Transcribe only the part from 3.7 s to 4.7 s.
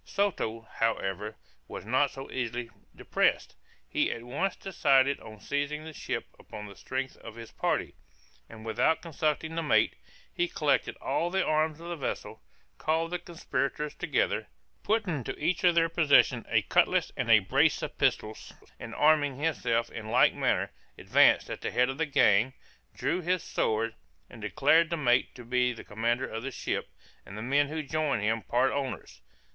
He at once